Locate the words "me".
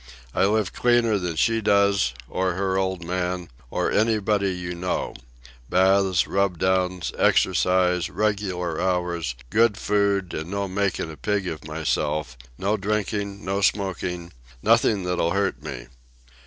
15.61-15.85